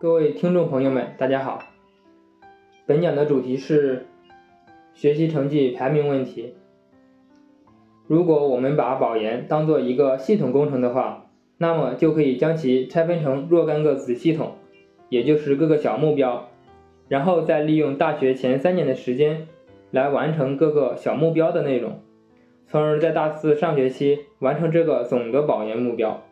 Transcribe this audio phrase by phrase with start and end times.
[0.00, 1.60] 各位听众朋友们，大家好。
[2.86, 4.06] 本讲的主题是
[4.94, 6.54] 学习成绩排名问题。
[8.06, 11.26] 如果我们把保研当做一个系统工程的话，
[11.56, 14.52] 那么就可以将其拆分成若干个子系统，
[15.08, 16.48] 也就是各个小目标，
[17.08, 19.48] 然后再利用大学前三年的时间
[19.90, 22.00] 来完成各个小目标的内容，
[22.68, 26.22] 从而在大四上学期完成这个总的保研目标。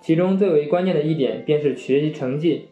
[0.00, 2.68] 其中最为关键的一点便是学习成绩，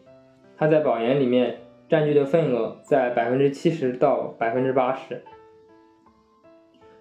[0.57, 1.57] 它在保研里面
[1.89, 5.21] 占据的份额在百分之七十到百分之八十。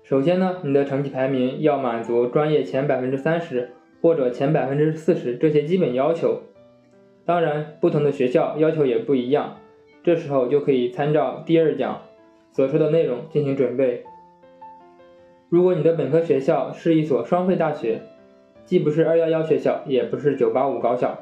[0.02, 3.70] 首先呢，你的成绩排名要满足专业前百分之三十
[4.00, 6.42] 或者前百分之四十这些基本要求。
[7.24, 9.56] 当然，不同的学校要求也不一样，
[10.04, 12.02] 这时候就可以参照第二讲
[12.52, 14.04] 所说的内容进行准备。
[15.48, 18.00] 如果你的本科学校是一所双非大学，
[18.66, 21.20] 既不是二幺幺学校，也不是九八五高校，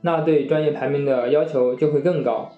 [0.00, 2.50] 那对专业排名的要求就会更高。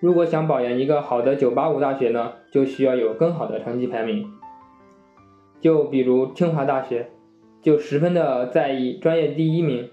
[0.00, 4.32] 如果想保研一个好的九八五大学呢，就需要有更好的成绩排名。
[5.60, 7.10] 就比如清华大学，
[7.60, 9.90] 就十分的在意专业第一名。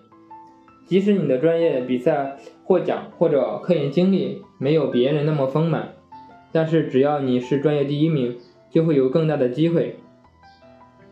[0.86, 5.89] 即使你的专业比赛获奖或者科研经历没有别人那么丰满，
[6.53, 8.38] 但是只要你是专业第一名，
[8.70, 9.97] 就会有更大的机会。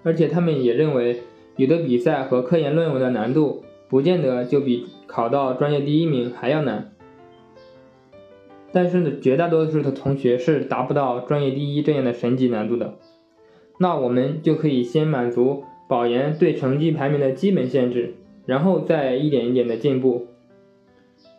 [0.03, 1.19] 而且他们也认为。
[1.55, 6.91] 有的比赛和科研论文的难度，不见得就比考到专业第一名还要难。
[8.71, 12.95] 但是，绝大多数的同学是达不到专业第一这样的神级难度的。
[13.77, 18.15] 那我们就可以先满足保研对成绩排名的基本限制，
[18.47, 20.25] 然后再一点一点的进步。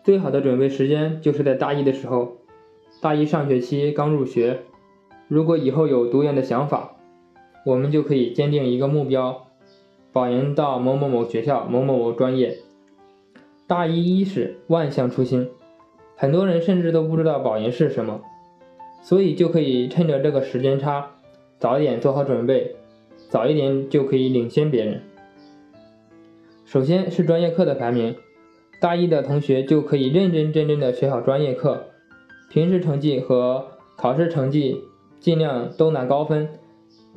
[0.04, 2.36] 最好的准备时间就是在大一的时候，
[3.00, 4.60] 大一上学期刚入学，
[5.26, 6.96] 如果以后有读研的想法，
[7.66, 9.46] 我们就可以坚定一个目标。
[10.14, 12.58] 保研到某某某学校某某某专业，
[13.66, 15.50] 大一伊始，万象初新，
[16.14, 18.20] 很多人甚至都不知道保研是什么，
[19.02, 21.10] 所以就可以趁着这个时间差，
[21.58, 22.76] 早一点做好准备，
[23.28, 25.02] 早一点就可以领先别人。
[26.64, 28.14] 首先是专业课的排名，
[28.80, 31.86] 大一的同学就可以认认真真的学好专业课，
[32.48, 33.66] 平时成绩和
[33.96, 34.80] 考试成绩
[35.18, 36.48] 尽量都拿高分。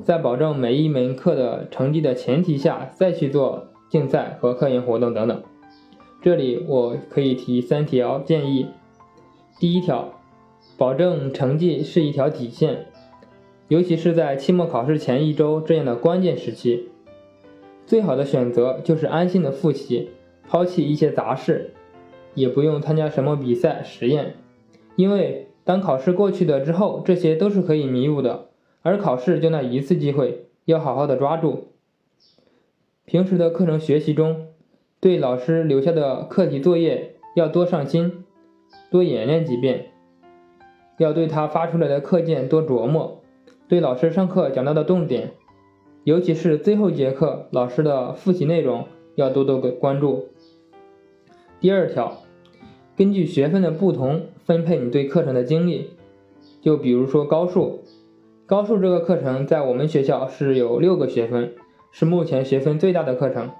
[0.03, 5.41] 在保证每一门课的成绩的前提下，再去做竞赛和科研活动等等。
[6.21, 8.67] 这里我可以提三条建议：
[9.59, 10.13] 第一条，
[10.77, 12.87] 保证成绩是一条底线，
[13.69, 16.89] 尤其是在期末考试前一周这样的关键时期，
[17.85, 20.11] 最好的选择就是安心的复习，
[20.47, 21.73] 抛弃一些杂事，
[22.35, 24.35] 也不用参加什么比赛实验，
[24.95, 28.46] 因为当考试过去了之后，这些都是可以弥补的。
[28.87, 31.73] 而考试就那一次机会，要好好的抓住。
[33.03, 34.47] 平时的课程学习中，
[35.01, 38.23] 对老师留下的课题作业要多上心，
[38.89, 39.91] 多演练几遍。
[40.99, 43.21] 要对他发出来的课件多琢磨，
[43.67, 45.33] 对老师上课讲到的重点，
[46.05, 50.29] 尤其是最后节课老师的复习内容，要多多关注。
[51.59, 52.23] 第二条，
[52.95, 55.89] 根据学分的不同分配你对课程的精力，
[56.61, 57.83] 就比如说高数。
[58.47, 61.53] 高数这个课程在我们学校是有六个学分，
[61.91, 63.51] 是目前学分最大的课程，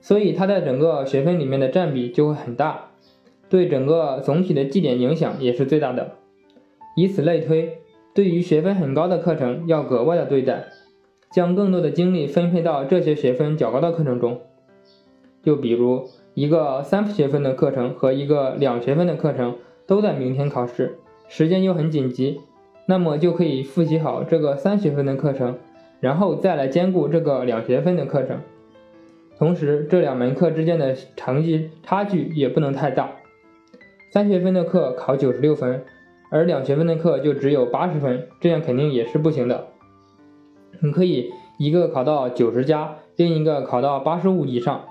[0.00, 2.90] 所以它在整个学分里面的占比就会很大，
[3.48, 6.12] 对整个总体的绩点影响也是最大的。
[6.94, 7.78] 以此类推，
[8.14, 10.66] 对于学分很高的课程要格外的对待，
[11.32, 14.42] 将更多的精力分配到这些学分较高的课程中。
[15.42, 19.56] 就比如一个三学分的课程和一个两学分的课程
[19.88, 22.38] 都在明天考试，时间又很紧急。
[22.90, 25.56] 那么就可以复习好这个三学分的课程，
[26.00, 28.38] 然后再来兼顾这个两学分的课程。
[29.38, 33.12] 同时，这两门课之间的成绩差距也不能太大。
[34.10, 35.84] 三学分的课考九十六分，
[36.32, 39.68] 而两学分的课就只有八十分，这样肯定也是不行的。
[40.80, 44.84] 你可以一个考到九十加，另一个考到八十五以上，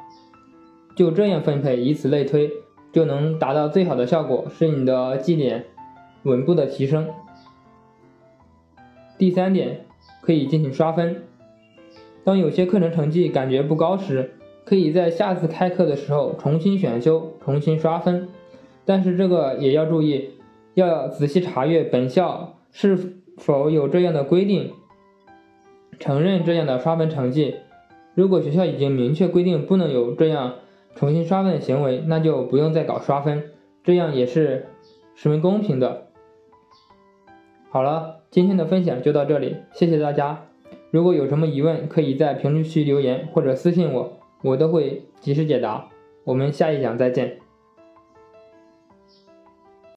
[0.95, 2.49] 就这样分配，以此类推，
[2.93, 5.65] 就能达到最好的效果，使你的绩点
[6.23, 7.05] 稳步的提升。
[9.19, 9.85] 第三点，
[10.21, 11.23] 可以进行刷分。
[12.23, 14.31] 当有些课程成绩感觉不高时，
[14.65, 18.29] 可以在下次开课的时候重新选修、重新刷分。
[18.85, 20.29] 但是这个也要注意，
[20.73, 24.71] 要仔细查阅本校是否有这样的规定，
[25.99, 27.55] 承认这样的刷分成绩。
[28.15, 30.55] 如果学校已经明确规定不能有这样
[30.95, 33.51] 重新刷分的行为，那就不用再搞刷分，
[33.83, 34.67] 这样也是
[35.13, 36.07] 十分公平的。
[37.69, 40.45] 好了，今天的分享就到这里，谢谢大家。
[40.91, 45.89] 如果有什么疑问，可以在评论区留言或者私信我，我都会及时解答。
[46.23, 47.39] 我们下一讲再见。